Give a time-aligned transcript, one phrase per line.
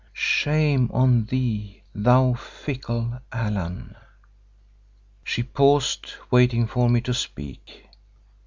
[0.13, 3.95] Shame on thee, thou fickle Allan!"
[5.23, 7.87] She paused, waiting for me to speak.